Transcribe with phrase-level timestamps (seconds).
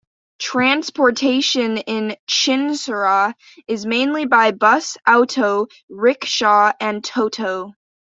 [0.39, 3.35] Transportation in Chinsurah
[3.67, 7.73] is mainly by bus, auto, rickshaw and toto.